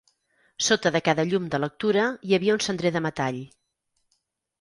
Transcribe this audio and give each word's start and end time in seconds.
Sota 0.67 0.91
de 0.95 1.01
cada 1.07 1.25
llum 1.33 1.45
de 1.55 1.59
lectura 1.63 2.05
hi 2.29 2.33
havia 2.39 2.55
un 2.57 2.63
cendrer 2.69 2.93
de 2.97 3.03
metall. 3.09 3.39